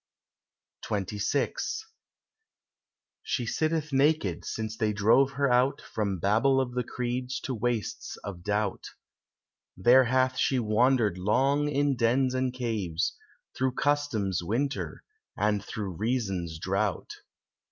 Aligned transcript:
XXVI 0.83 1.53
She 3.21 3.45
sitteth 3.45 3.93
naked 3.93 4.45
since 4.45 4.75
they 4.75 4.93
drove 4.93 5.33
her 5.33 5.47
out 5.51 5.79
From 5.79 6.17
Babel 6.17 6.59
of 6.59 6.73
the 6.73 6.83
Creeds 6.83 7.39
to 7.41 7.53
wastes 7.53 8.17
of 8.23 8.41
Doubt; 8.41 8.87
There 9.77 10.05
hath 10.05 10.39
she 10.39 10.57
wandered 10.57 11.19
long 11.19 11.69
in 11.69 11.95
dens 11.95 12.33
and 12.33 12.51
caves, 12.51 13.15
Through 13.55 13.73
Custom's 13.73 14.41
winter, 14.41 15.03
and 15.37 15.63
through 15.63 15.91
Reason's 15.97 16.57
drought. 16.57 17.11